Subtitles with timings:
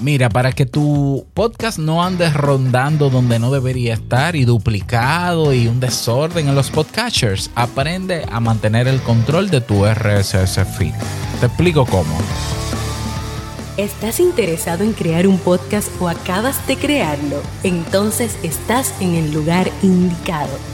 [0.00, 5.68] Mira, para que tu podcast no ande rondando donde no debería estar y duplicado y
[5.68, 10.94] un desorden en los podcatchers, aprende a mantener el control de tu RSS feed.
[11.40, 12.16] Te explico cómo.
[13.76, 17.42] ¿Estás interesado en crear un podcast o acabas de crearlo?
[17.62, 20.73] Entonces estás en el lugar indicado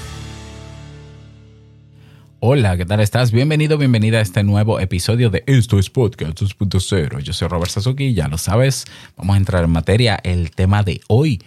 [2.43, 3.31] Hola, ¿qué tal estás?
[3.31, 7.19] Bienvenido, bienvenida a este nuevo episodio de Esto es Podcast 2.0.
[7.19, 8.85] Yo soy Robert Sasuki, ya lo sabes.
[9.15, 10.19] Vamos a entrar en materia.
[10.23, 11.39] El tema de hoy,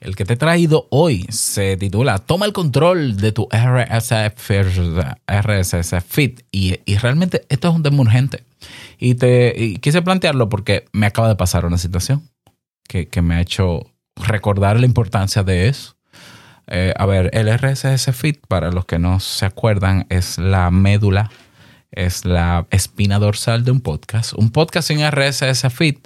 [0.00, 4.34] el que te he traído hoy, se titula Toma el control de tu RSS,
[5.26, 6.40] RSS feed.
[6.52, 8.44] Y, realmente esto es un tema urgente.
[8.98, 12.28] Y, te, quise plantearlo porque me acaba de pasar una situación
[12.86, 15.96] que, que me ha hecho recordar la importancia de eso
[16.66, 21.30] eh, a ver, el RSS feed, para los que no se acuerdan, es la médula,
[21.90, 24.32] es la espina dorsal de un podcast.
[24.34, 25.96] Un podcast sin RSS feed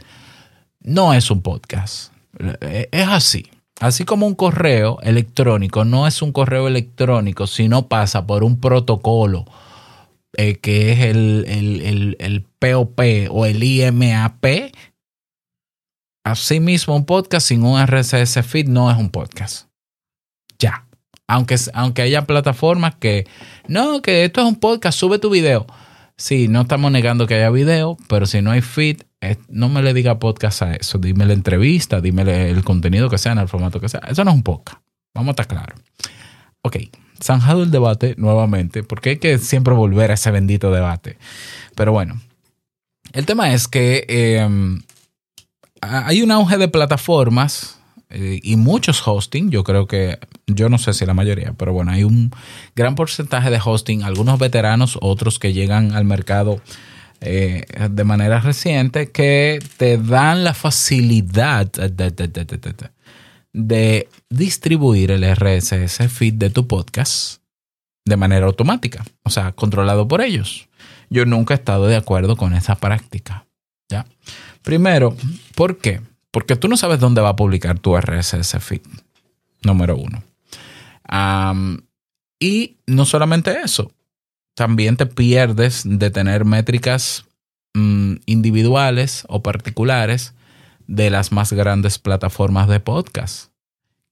[0.81, 2.13] no es un podcast.
[2.61, 3.51] Eh, es así.
[3.81, 8.61] Así como un correo electrónico no es un correo electrónico si no pasa por un
[8.61, 9.45] protocolo
[10.37, 13.01] eh, que es el, el, el, POP
[13.31, 14.73] o el IMAP.
[16.25, 19.68] Asimismo, un podcast sin un RSS feed no es un podcast.
[21.29, 23.27] Aunque, aunque haya plataformas que,
[23.69, 25.67] no, que esto es un podcast, sube tu video.
[26.17, 29.03] Sí, no estamos negando que haya video, pero si no hay feed,
[29.49, 30.99] no me le diga podcast a eso.
[30.99, 34.01] Dime la entrevista, dime el contenido que sea, en el formato que sea.
[34.09, 34.81] Eso no es un podcast.
[35.15, 35.79] Vamos a estar claros.
[36.63, 36.77] Ok,
[37.23, 41.19] zanjado el debate nuevamente, porque hay que siempre volver a ese bendito debate.
[41.75, 42.21] Pero bueno,
[43.13, 44.83] el tema es que em,
[45.81, 47.79] hay un auge de plataformas
[48.11, 51.93] eh, y muchos hosting, yo creo que, yo no sé si la mayoría, pero bueno,
[51.93, 52.31] hay un
[52.75, 56.61] gran porcentaje de hosting, algunos veteranos, otros que llegan al mercado
[57.21, 62.11] eh, de manera reciente, que te dan la facilidad de,
[63.53, 67.43] de distribuir el RSS feed de tu podcast
[68.07, 70.69] de manera automática, o sea, controlado por ellos.
[71.11, 73.47] Yo nunca he estado de acuerdo con esa práctica.
[73.91, 74.07] ¿ya?
[74.63, 75.17] Primero,
[75.55, 76.01] ¿por qué?
[76.31, 78.81] Porque tú no sabes dónde va a publicar tu RSS feed,
[79.63, 80.23] número uno.
[82.41, 83.93] Y no solamente eso,
[84.55, 87.25] también te pierdes de tener métricas
[87.75, 90.35] mm, individuales o particulares
[90.87, 93.51] de las más grandes plataformas de podcast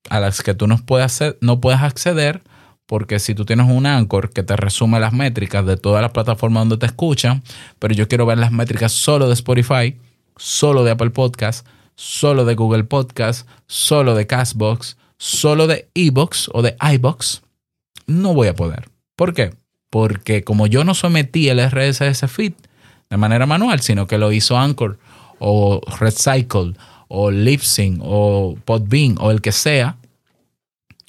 [0.09, 2.43] a las que tú no puedes, no puedes acceder
[2.87, 6.63] porque si tú tienes un Anchor que te resume las métricas de todas las plataformas
[6.63, 7.43] donde te escuchan,
[7.79, 9.99] pero yo quiero ver las métricas solo de Spotify,
[10.37, 16.63] solo de Apple Podcast, solo de Google Podcast, solo de Castbox, solo de Ebox o
[16.63, 17.43] de iBox,
[18.07, 18.89] no voy a poder.
[19.17, 19.55] ¿Por qué?
[19.91, 22.53] Porque como yo no sometí el RSS feed
[23.09, 24.99] de manera manual, sino que lo hizo Anchor
[25.39, 26.75] o Recycle
[27.09, 29.97] o Libsyn o Podbean o el que sea,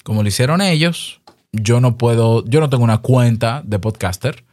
[0.04, 1.20] como lo hicieron ellos,
[1.52, 4.44] yo no puedo, yo no tengo una cuenta de podcaster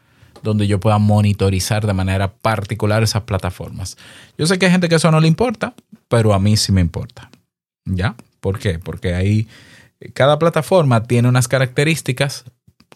[0.43, 3.97] donde yo pueda monitorizar de manera particular esas plataformas.
[4.37, 5.73] Yo sé que hay gente que eso no le importa,
[6.07, 7.29] pero a mí sí me importa.
[7.85, 8.15] ¿Ya?
[8.39, 8.79] ¿Por qué?
[8.79, 9.47] Porque ahí
[10.13, 12.45] cada plataforma tiene unas características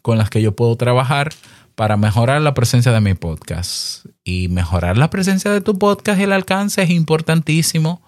[0.02, 1.32] con las que yo puedo trabajar
[1.76, 4.06] para mejorar la presencia de mi podcast.
[4.24, 8.02] Y mejorar la presencia de tu podcast y el alcance es importantísimo,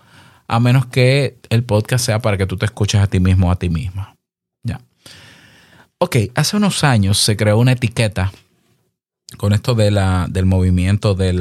[0.47, 3.51] a menos que el podcast sea para que tú te escuches a ti mismo o
[3.51, 4.17] a ti misma.
[4.63, 4.81] Ya.
[5.99, 8.31] Ok, hace unos años se creó una etiqueta
[9.37, 11.31] con esto de la, del movimiento de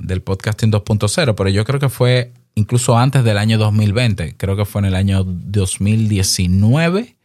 [0.00, 4.64] del podcasting 2.0, pero yo creo que fue incluso antes del año 2020, creo que
[4.64, 7.16] fue en el año 2019.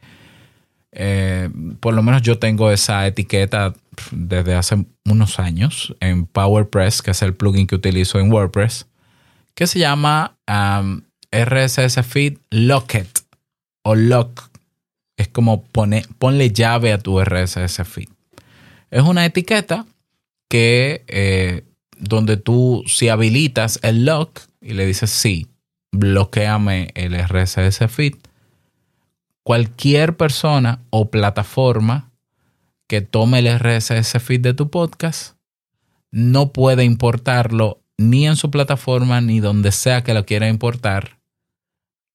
[0.97, 1.49] Eh,
[1.81, 3.73] por lo menos yo tengo esa etiqueta
[4.11, 8.87] desde hace unos años en PowerPress, que es el plugin que utilizo en WordPress,
[9.53, 11.01] que se llama um,
[11.31, 13.09] RSS Feed Locket
[13.83, 14.49] o Lock.
[15.17, 18.09] Es como pone, ponle llave a tu RSS Feed.
[18.89, 19.85] Es una etiqueta
[20.49, 21.63] que eh,
[21.97, 25.47] donde tú si habilitas el lock y le dices sí,
[25.91, 28.15] bloqueame el RSS feed,
[29.43, 32.11] cualquier persona o plataforma
[32.87, 35.37] que tome el RSS feed de tu podcast
[36.11, 41.19] no puede importarlo ni en su plataforma ni donde sea que lo quiera importar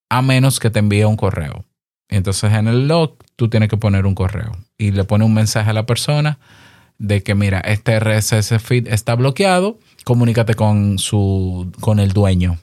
[0.08, 1.64] a menos que te envíe un correo.
[2.08, 5.70] Entonces en el log tú tienes que poner un correo y le pone un mensaje
[5.70, 6.40] a la persona
[7.00, 12.58] de que mira, este RSS feed está bloqueado, comunícate con su con el dueño.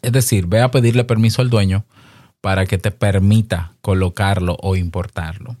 [0.00, 1.84] Es decir, ve a pedirle permiso al dueño
[2.40, 5.56] para que te permita colocarlo o importarlo.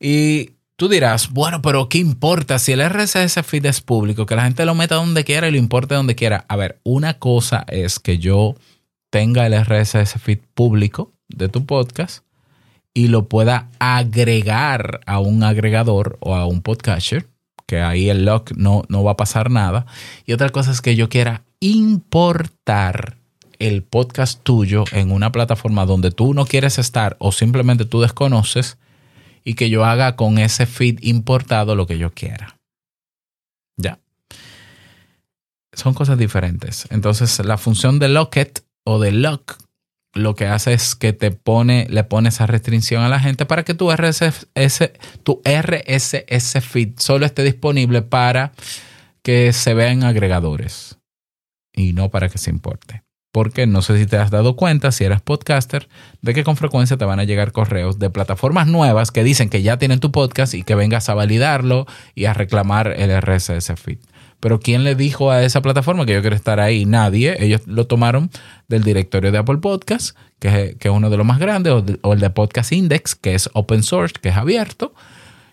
[0.00, 4.26] Y tú dirás, bueno, pero ¿qué importa si el RSS feed es público?
[4.26, 6.44] Que la gente lo meta donde quiera y lo importe donde quiera.
[6.48, 8.56] A ver, una cosa es que yo
[9.10, 12.24] tenga el RSS feed público de tu podcast
[12.94, 17.26] y lo pueda agregar a un agregador o a un podcaster,
[17.66, 19.86] que ahí el lock no, no va a pasar nada.
[20.26, 23.16] Y otra cosa es que yo quiera importar
[23.58, 28.76] el podcast tuyo en una plataforma donde tú no quieres estar o simplemente tú desconoces
[29.44, 32.58] y que yo haga con ese feed importado lo que yo quiera.
[33.76, 34.00] Ya.
[35.72, 36.86] Son cosas diferentes.
[36.90, 39.61] Entonces, la función de locket o de lock
[40.14, 43.64] lo que hace es que te pone, le pone esa restricción a la gente para
[43.64, 44.92] que tu RSS,
[45.22, 48.52] tu RSS feed solo esté disponible para
[49.22, 50.98] que se vean agregadores
[51.72, 53.02] y no para que se importe.
[53.32, 55.88] Porque no sé si te has dado cuenta, si eres podcaster,
[56.20, 59.62] de que con frecuencia te van a llegar correos de plataformas nuevas que dicen que
[59.62, 63.98] ya tienen tu podcast y que vengas a validarlo y a reclamar el RSS feed.
[64.42, 66.84] Pero ¿quién le dijo a esa plataforma que yo quiero estar ahí?
[66.84, 67.36] Nadie.
[67.38, 68.28] Ellos lo tomaron
[68.66, 71.72] del directorio de Apple Podcasts, que es, uno de los más grandes,
[72.02, 74.94] o, el de Podcast Index, que es open source, que es abierto.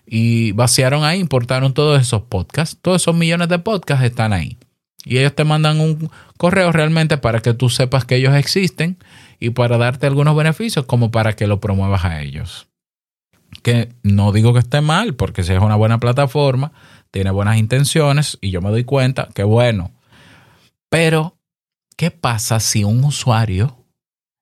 [0.04, 2.76] Y vaciaron ahí, importaron todos esos podcasts.
[2.82, 4.58] Todos esos millones de podcasts están ahí.
[5.04, 8.98] Y ellos te mandan un correo realmente para que tú sepas que ellos existen
[9.38, 12.66] y para darte algunos beneficios como para que lo promuevas a ellos.
[13.62, 16.72] Que no digo que esté mal, porque si es una buena plataforma,
[17.10, 19.92] tiene buenas intenciones y yo me doy cuenta que bueno.
[20.88, 21.36] Pero,
[21.96, 23.76] ¿qué pasa si un usuario,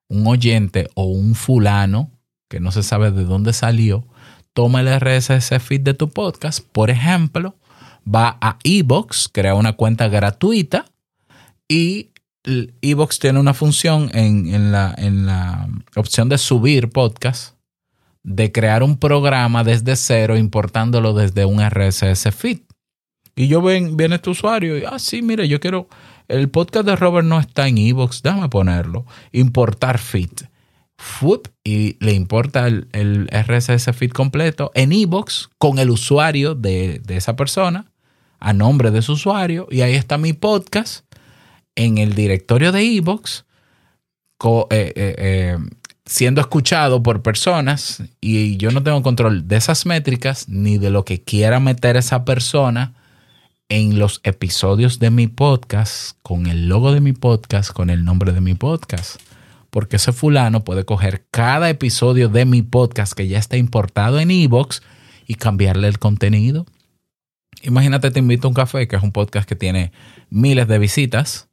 [0.08, 2.10] un oyente o un fulano,
[2.48, 4.06] que no se sabe de dónde salió,
[4.54, 7.54] toma el RSS feed de tu podcast, por ejemplo,
[8.02, 10.86] va a Evox, crea una cuenta gratuita
[11.68, 12.10] y
[12.80, 17.57] Evox tiene una función en, la, en la opción de subir podcast,
[18.22, 22.60] de crear un programa desde cero importándolo desde un RSS feed.
[23.36, 25.88] Y yo ven, viene este usuario y, ah, sí, mire, yo quiero,
[26.26, 30.30] el podcast de Robert no está en Evox, déjame ponerlo, importar feed.
[31.62, 37.16] y le importa el, el, RSS feed completo en Evox con el usuario de, de
[37.16, 37.92] esa persona
[38.40, 41.04] a nombre de su usuario y ahí está mi podcast
[41.76, 43.44] en el directorio de Evox
[44.44, 45.58] eh, eh, eh,
[46.08, 51.04] siendo escuchado por personas y yo no tengo control de esas métricas ni de lo
[51.04, 52.94] que quiera meter esa persona
[53.68, 58.32] en los episodios de mi podcast con el logo de mi podcast, con el nombre
[58.32, 59.20] de mi podcast.
[59.70, 64.30] Porque ese fulano puede coger cada episodio de mi podcast que ya está importado en
[64.30, 64.82] Evox
[65.26, 66.66] y cambiarle el contenido
[67.62, 69.92] Imagínate, te invito a un café, que es un podcast que tiene
[70.30, 71.48] miles de visitas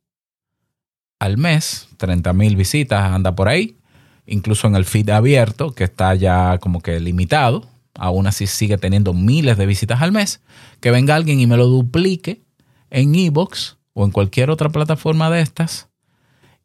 [1.20, 3.78] al mes, 30 mil visitas, anda por ahí,
[4.26, 9.14] incluso en el feed abierto, que está ya como que limitado, aún así sigue teniendo
[9.14, 10.42] miles de visitas al mes,
[10.80, 12.42] que venga alguien y me lo duplique
[12.90, 15.90] en Evox o en cualquier otra plataforma de estas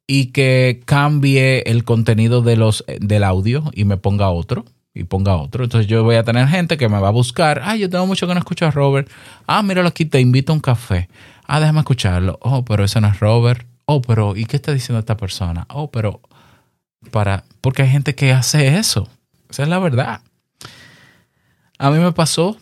[0.06, 5.36] y que cambie el contenido de los, del audio y me ponga otro y ponga
[5.36, 5.62] otro.
[5.62, 7.62] Entonces yo voy a tener gente que me va a buscar.
[7.64, 9.08] Ah, yo tengo mucho que no escucho a Robert.
[9.46, 11.08] Ah, míralo aquí, te invito a un café.
[11.46, 12.38] Ah, déjame escucharlo.
[12.42, 13.66] Oh, pero ese no es Robert.
[13.86, 15.66] Oh, pero ¿y qué está diciendo esta persona?
[15.68, 16.20] Oh, pero
[17.10, 19.08] para porque hay gente que hace eso.
[19.48, 20.20] Esa es la verdad.
[21.78, 22.58] A mí me pasó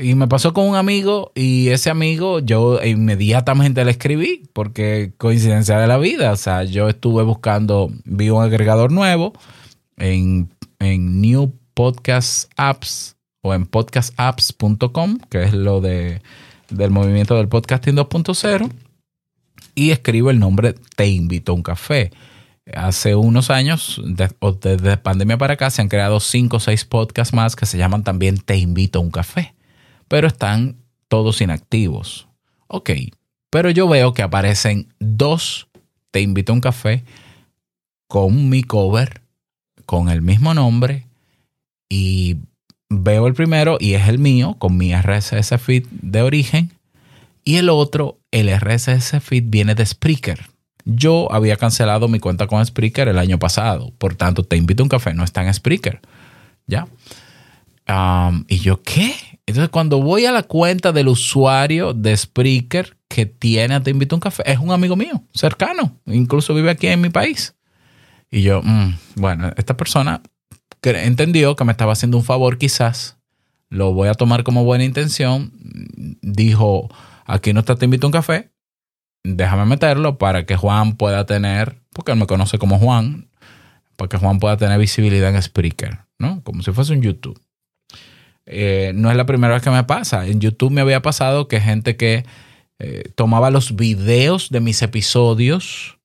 [0.00, 5.78] y me pasó con un amigo y ese amigo yo inmediatamente le escribí porque coincidencia
[5.78, 6.32] de la vida.
[6.32, 9.32] O sea, yo estuve buscando, vi un agregador nuevo
[9.96, 16.22] en, en New podcast apps o en podcastapps.com, que es lo de,
[16.70, 18.70] del movimiento del podcasting 2.0,
[19.74, 22.10] y escribo el nombre Te invito a un café.
[22.76, 27.56] Hace unos años, desde pandemia para acá, se han creado cinco o seis podcasts más
[27.56, 29.54] que se llaman también Te invito a un café,
[30.08, 30.76] pero están
[31.08, 32.28] todos inactivos.
[32.68, 32.90] Ok,
[33.50, 35.68] pero yo veo que aparecen dos
[36.10, 37.04] Te invito a un café
[38.06, 39.22] con mi cover,
[39.86, 41.06] con el mismo nombre,
[41.88, 42.36] y
[42.88, 46.72] veo el primero y es el mío con mi RSS feed de origen
[47.44, 50.51] y el otro, el RSS feed viene de Spreaker.
[50.84, 54.84] Yo había cancelado mi cuenta con Spreaker el año pasado, por tanto te invito a
[54.84, 56.00] un café, no está en Spreaker.
[56.66, 56.86] ¿Ya?
[58.48, 59.14] y yo, ¿qué?
[59.44, 64.16] Entonces cuando voy a la cuenta del usuario de Spreaker que tiene Te invito a
[64.16, 67.54] un café, es un amigo mío, cercano, incluso vive aquí en mi país.
[68.30, 70.22] Y yo, mm, bueno, esta persona
[70.82, 73.18] entendió que me estaba haciendo un favor quizás,
[73.68, 75.52] lo voy a tomar como buena intención,
[76.22, 76.88] dijo,
[77.26, 78.51] aquí no está, te invito a un café,
[79.24, 83.28] déjame meterlo para que Juan pueda tener, porque él me conoce como Juan,
[83.96, 86.42] para que Juan pueda tener visibilidad en Spreaker, ¿no?
[86.42, 87.40] Como si fuese un YouTube.
[88.46, 90.26] Eh, no es la primera vez que me pasa.
[90.26, 92.24] En YouTube me había pasado que gente que
[92.78, 95.98] eh, tomaba los videos de mis episodios,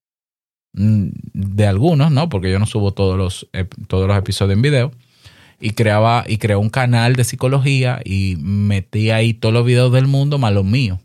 [0.74, 2.29] mm, de algunos, ¿no?
[2.29, 3.47] Porque yo no subo todos los,
[3.88, 4.91] todos los episodios en video.
[5.59, 10.05] Y creaba y creó un canal de psicología y metí ahí todos los videos del
[10.05, 11.00] mundo más los míos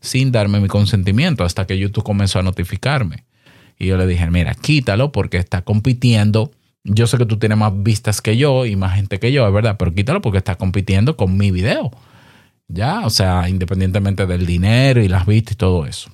[0.00, 3.24] sin darme mi consentimiento hasta que YouTube comenzó a notificarme.
[3.78, 6.50] Y yo le dije, mira, quítalo porque está compitiendo.
[6.84, 9.52] Yo sé que tú tienes más vistas que yo y más gente que yo, es
[9.52, 11.90] verdad, pero quítalo porque está compitiendo con mi video.
[12.66, 16.10] Ya, o sea, independientemente del dinero y las vistas y todo eso.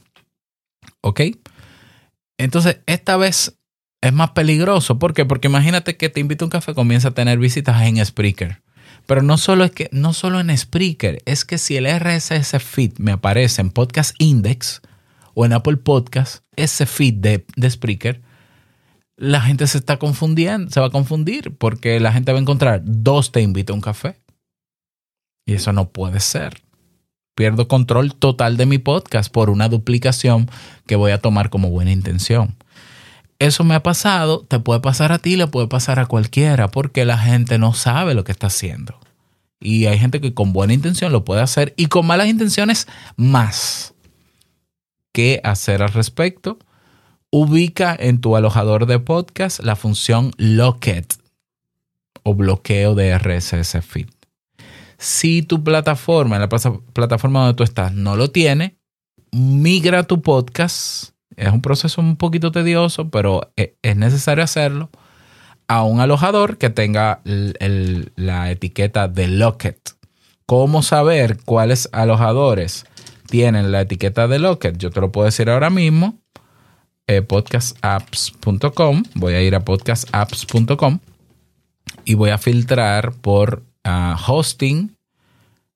[1.01, 1.21] ¿Ok?
[2.39, 3.59] Entonces, esta vez
[4.01, 4.99] es más peligroso.
[4.99, 5.25] ¿Por qué?
[5.25, 8.64] Porque imagínate que te invito a un café, comienza a tener visitas en Spreaker.
[9.07, 12.93] Pero no solo es que, no solo en Spreaker, es que si el RSS feed
[12.99, 14.81] me aparece en Podcast Index
[15.35, 18.23] o en Apple Podcast, ese feed de, de Spreaker,
[19.17, 22.83] la gente se está confundiendo, se va a confundir porque la gente va a encontrar
[22.85, 24.21] dos te invito a un café.
[25.47, 26.63] Y eso no puede ser.
[27.35, 30.49] Pierdo control total de mi podcast por una duplicación
[30.87, 32.57] que voy a tomar como buena intención
[33.39, 37.05] eso me ha pasado, te puede pasar a ti, le puede pasar a cualquiera, porque
[37.05, 38.99] la gente no sabe lo que está haciendo.
[39.61, 42.87] Y hay gente que con buena intención lo puede hacer y con malas intenciones
[43.17, 43.95] más.
[45.13, 46.59] ¿Qué hacer al respecto?
[47.31, 51.15] Ubica en tu alojador de podcast la función Locket
[52.23, 54.09] o bloqueo de RSS feed.
[54.99, 58.77] Si tu plataforma, en la plataforma donde tú estás, no lo tiene,
[59.33, 64.91] migra tu podcast es un proceso un poquito tedioso, pero e, es necesario hacerlo
[65.69, 69.79] a un alojador que tenga la etiqueta de Locket.
[70.47, 72.85] ¿Cómo saber cuáles alojadores
[73.29, 74.77] tienen la etiqueta de Locket?
[74.77, 76.19] Yo te lo puedo decir ahora mismo.
[77.07, 79.05] Eh, podcastapps.com.
[79.15, 81.01] Voy a ir a podcastapps.com
[82.05, 84.97] y voy a filtrar por ah, hosting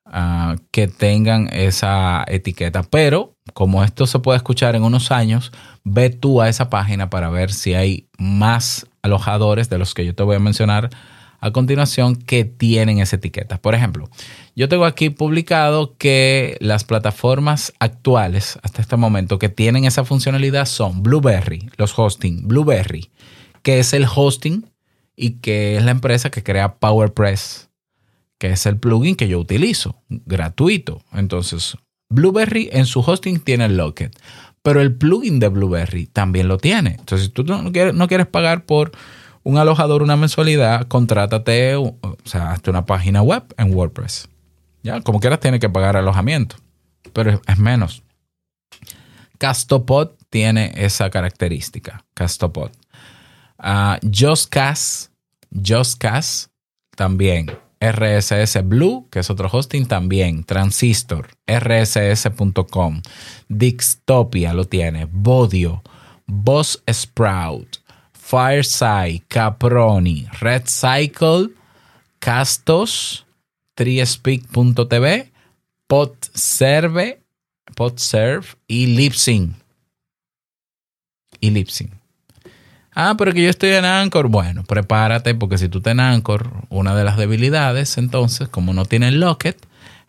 [0.05, 2.83] ah, que tengan esa etiqueta.
[2.83, 5.51] Pero como esto se puede escuchar en unos años,
[5.83, 10.15] ve tú a esa página para ver si hay más alojadores de los que yo
[10.15, 10.91] te voy a mencionar
[11.41, 13.61] a continuación que tienen esa etiqueta.
[13.61, 14.09] Por ejemplo,
[14.55, 20.67] yo tengo aquí publicado que las plataformas actuales hasta este momento que tienen esa funcionalidad
[20.67, 23.11] son Blueberry, los hosting, Blueberry,
[23.65, 24.71] que es el hosting
[25.17, 27.71] y que es la empresa que crea PowerPress,
[28.39, 31.03] que es el plugin que yo utilizo, gratuito.
[31.13, 31.77] Entonces,
[32.11, 34.19] Blueberry en su hosting tiene el Locket,
[34.63, 36.97] pero el plugin de Blueberry también lo tiene.
[36.99, 38.93] Entonces, si tú no quieres, pagar por
[39.43, 44.29] un alojador una mensualidad, contrátate, o sea, hazte una página web en WordPress.
[44.83, 46.57] Ya, como quieras, tienes que pagar alojamiento,
[47.13, 48.03] pero es, menos.
[49.39, 52.05] Castopod tiene esa característica.
[52.15, 52.71] Castopod.
[53.59, 55.11] Uh, JustCast,
[55.51, 56.51] JustCast
[56.97, 63.03] también RSS Blue, que es otro hosting también, Transistor, rss.com,
[63.49, 65.83] Dixtopia lo tiene, Bodio,
[66.27, 67.79] Boss Sprout,
[68.13, 71.51] Fireside, Caproni, Red Cycle,
[72.19, 73.25] Castos,
[73.75, 75.33] triespeak.tv,
[75.87, 77.21] Podserve,
[77.75, 79.57] Podserve y Lipsync.
[81.41, 81.98] Y Lipsync.
[83.01, 84.27] Ah, pero que yo estoy en Anchor.
[84.27, 88.87] Bueno, prepárate porque si tú estás en Anchor, una de las debilidades, entonces, como no
[88.87, 89.57] tiene Locket,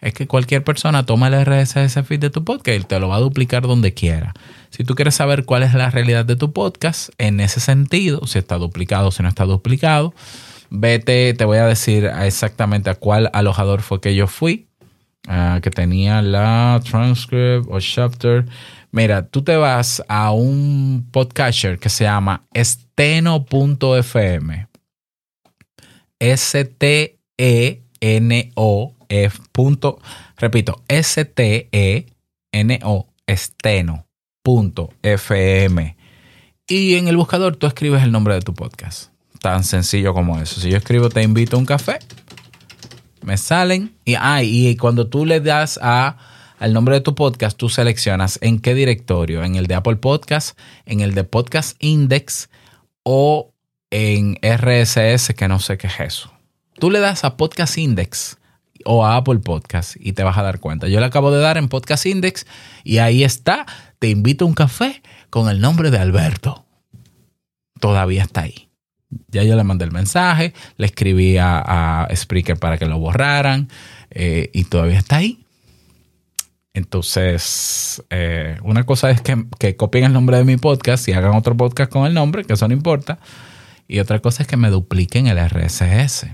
[0.01, 3.17] es que cualquier persona toma el RSS feed de tu podcast y te lo va
[3.17, 4.33] a duplicar donde quiera.
[4.71, 8.39] Si tú quieres saber cuál es la realidad de tu podcast, en ese sentido, si
[8.39, 10.15] está duplicado, si no está duplicado,
[10.71, 14.65] vete, te voy a decir exactamente a cuál alojador fue que yo fui,
[15.27, 18.45] ah, que tenía la transcript o chapter.
[18.91, 23.39] Mira, tú te vas a un podcaster que se llama esteno.fm.
[26.19, 27.15] S-T-E-N-O
[29.07, 29.39] F.
[30.37, 32.09] repito, S-T-E-N-O
[33.27, 34.07] esteno.fm.
[36.67, 39.11] Y en el buscador tú escribes el nombre de tu podcast.
[39.41, 40.59] Tan sencillo como eso.
[40.59, 41.99] Si yo escribo te invito a un café,
[43.21, 43.95] me salen.
[44.03, 46.17] Y, ah, y cuando tú le das a
[46.59, 50.59] al nombre de tu podcast, tú seleccionas en qué directorio, en el de Apple Podcast,
[50.85, 52.49] en el de Podcast Index
[53.03, 53.53] o
[53.89, 56.31] en RSS, que no sé qué es eso.
[56.77, 58.37] Tú le das a Podcast Index
[58.83, 60.89] o a Apple Podcast y te vas a dar cuenta.
[60.89, 62.45] Yo le acabo de dar en Podcast Index
[62.83, 63.65] y ahí está.
[63.97, 66.65] Te invito a un café con el nombre de Alberto.
[67.79, 68.69] Todavía está ahí.
[69.29, 73.69] Ya yo le mandé el mensaje, le escribí a, a Spreaker para que lo borraran
[74.11, 75.45] eh, y todavía está ahí.
[76.79, 81.35] Entonces, eh, una cosa es que, que, copien el nombre de mi podcast y hagan
[81.35, 83.19] otro podcast con el nombre, que eso no importa.
[83.85, 86.27] Y otra cosa es que me dupliquen el RSS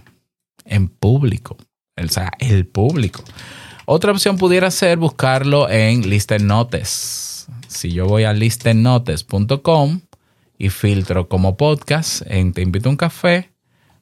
[0.65, 1.57] en público.
[1.97, 3.23] O sea, el público.
[3.85, 7.47] Otra opción pudiera ser buscarlo en Listennotes.
[7.67, 10.01] Si yo voy a listennotes.com
[10.59, 13.51] y filtro como podcast en Te invito a un café,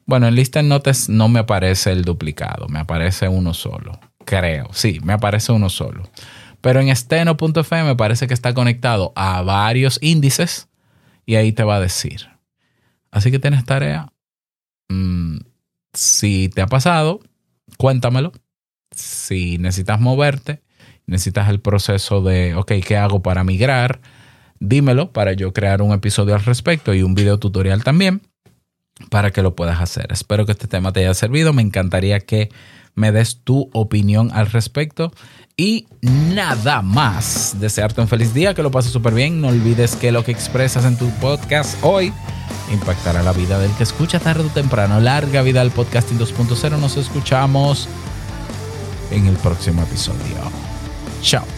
[0.05, 3.97] bueno, en Listennotes no me aparece el duplicado, me aparece uno solo.
[4.25, 6.03] Creo, sí, me aparece uno solo.
[6.61, 10.69] Pero en esteno.fm me parece que está conectado a varios índices
[11.25, 12.29] y ahí te va a decir.
[13.11, 14.11] Así que tienes tarea.
[14.89, 15.39] Mm,
[15.93, 17.19] si te ha pasado,
[17.77, 18.31] cuéntamelo.
[18.95, 20.63] Si necesitas moverte,
[21.05, 24.01] necesitas el proceso de, ok, ¿qué hago para migrar?
[24.59, 28.21] Dímelo para yo crear un episodio al respecto y un video tutorial también
[29.09, 30.07] para que lo puedas hacer.
[30.11, 31.53] Espero que este tema te haya servido.
[31.53, 32.49] Me encantaría que
[32.95, 35.11] me des tu opinión al respecto.
[35.55, 39.39] Y nada más, desearte un feliz día, que lo pases súper bien.
[39.39, 42.11] No olvides que lo que expresas en tu podcast hoy
[42.71, 44.99] impactará la vida del que escucha tarde o temprano.
[44.99, 46.79] Larga vida al podcasting 2.0.
[46.79, 47.87] Nos escuchamos
[49.11, 50.51] en el próximo episodio.
[51.21, 51.52] Chao.